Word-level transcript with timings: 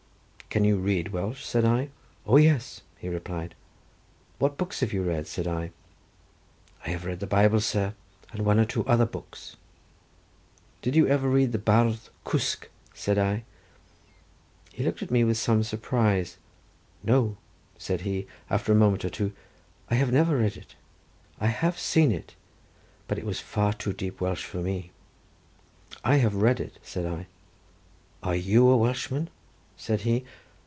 "Can 0.53 0.65
you 0.65 0.75
read 0.75 1.13
Welsh?" 1.13 1.45
said 1.45 1.63
I. 1.63 1.91
"O, 2.25 2.35
yes!" 2.35 2.81
he 2.99 3.07
replied. 3.07 3.55
"What 4.37 4.57
books 4.57 4.81
have 4.81 4.91
you 4.91 5.01
read?" 5.01 5.25
said 5.25 5.47
I. 5.47 5.71
"I 6.85 6.89
have 6.89 7.05
read 7.05 7.21
the 7.21 7.25
Bible, 7.25 7.61
sir, 7.61 7.93
and 8.33 8.43
one 8.43 8.59
or 8.59 8.65
two 8.65 8.85
other 8.85 9.05
books." 9.05 9.55
"Did 10.81 10.93
you 10.93 11.07
ever 11.07 11.29
read 11.29 11.53
the 11.53 11.57
Bardd 11.57 12.09
Cwsg?" 12.25 12.67
said 12.93 13.17
I. 13.17 13.45
He 14.73 14.83
looked 14.83 15.01
at 15.01 15.09
me 15.09 15.23
with 15.23 15.37
some 15.37 15.63
surprise. 15.63 16.35
"No," 17.01 17.37
said 17.77 18.01
he, 18.01 18.27
after 18.49 18.73
a 18.73 18.75
moment 18.75 19.05
or 19.05 19.09
two, 19.09 19.31
"I 19.89 19.95
have 19.95 20.11
never 20.11 20.35
read 20.35 20.57
it. 20.57 20.75
I 21.39 21.47
have 21.47 21.79
seen 21.79 22.11
it, 22.11 22.35
but 23.07 23.17
it 23.17 23.25
was 23.25 23.39
far 23.39 23.71
too 23.71 23.93
deep 23.93 24.19
Welsh 24.19 24.43
for 24.43 24.57
me." 24.57 24.91
"I 26.03 26.17
have 26.17 26.35
read 26.35 26.59
it," 26.59 26.77
said 26.83 27.05
I. 27.05 27.27
"Are 28.21 28.35
you 28.35 28.67
a 28.67 28.75
Welshman?" 28.75 29.29
said 29.77 30.01
he. 30.01 30.23